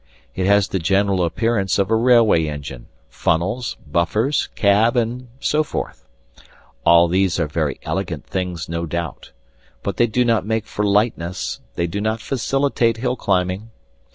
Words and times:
It 0.35 0.47
has 0.47 0.67
the 0.69 0.79
general 0.79 1.23
appearance 1.23 1.77
of 1.77 1.91
a 1.91 1.95
railway 1.95 2.47
engine; 2.47 2.87
funnels, 3.07 3.77
buffers, 3.85 4.47
cab, 4.55 4.97
and 4.97 5.27
so 5.39 5.61
forth. 5.61 6.07
All 6.83 7.07
these 7.07 7.39
are 7.39 7.45
very 7.45 7.79
elegant 7.83 8.25
things, 8.25 8.67
no 8.67 8.87
doubt; 8.87 9.29
but 9.83 9.97
they 9.97 10.07
do 10.07 10.25
not 10.25 10.43
make 10.43 10.65
for 10.65 10.83
lightness, 10.83 11.59
they 11.75 11.85
do 11.85 12.01
not 12.01 12.19
facilitate 12.19 12.97
hill 12.97 13.15
climbing. 13.15 13.69